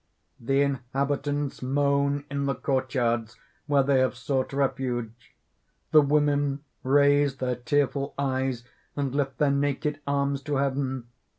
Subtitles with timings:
[0.47, 3.35] __The inhabitants moan in the courtyards
[3.67, 5.35] where they have sought refuge.
[5.91, 8.63] The women raise their tearful eyes
[8.95, 11.07] and lift their naked arms to heaven.